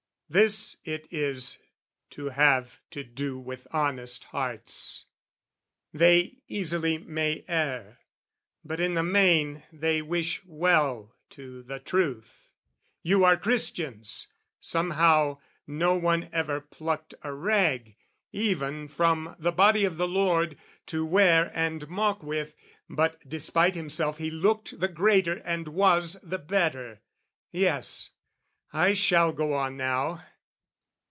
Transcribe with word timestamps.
This 0.33 0.77
it 0.85 1.09
is 1.11 1.59
to 2.11 2.29
have 2.29 2.79
to 2.91 3.03
do 3.03 3.37
With 3.37 3.67
honest 3.71 4.23
hearts: 4.23 5.07
they 5.93 6.37
easily 6.47 6.97
may 6.99 7.43
err, 7.49 7.99
But 8.63 8.79
in 8.79 8.93
the 8.93 9.03
main 9.03 9.63
they 9.73 10.01
wish 10.01 10.41
well 10.45 11.13
to 11.31 11.63
the 11.63 11.79
truth. 11.79 12.49
You 13.03 13.25
are 13.25 13.35
Christians; 13.35 14.29
somehow, 14.61 15.39
no 15.67 15.95
one 15.97 16.29
ever 16.31 16.61
plucked 16.61 17.13
A 17.23 17.33
rag, 17.33 17.97
even, 18.31 18.87
from 18.87 19.35
the 19.37 19.51
body 19.51 19.83
of 19.83 19.97
the 19.97 20.07
Lord, 20.07 20.57
To 20.85 21.05
wear 21.05 21.51
and 21.53 21.89
mock 21.89 22.23
with, 22.23 22.55
but, 22.89 23.19
despite 23.27 23.75
himself, 23.75 24.17
He 24.17 24.31
looked 24.31 24.79
the 24.79 24.87
greater 24.87 25.39
and 25.39 25.67
was 25.67 26.13
the 26.23 26.39
better. 26.39 27.01
Yes, 27.51 28.11
I 28.73 28.93
shall 28.93 29.33
go 29.33 29.53
on 29.53 29.75
now. 29.75 30.23